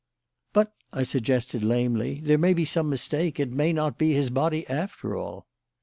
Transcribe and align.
"But," 0.51 0.73
I 0.91 1.03
suggested 1.03 1.63
lamely, 1.63 2.21
"there 2.21 2.39
may 2.39 2.55
be 2.55 2.65
some 2.65 2.89
mistake. 2.89 3.39
It 3.39 3.51
may 3.51 3.71
not 3.71 3.99
be 3.99 4.13
his 4.15 4.31
body 4.31 4.67
after 4.67 5.15
all." 5.15 5.45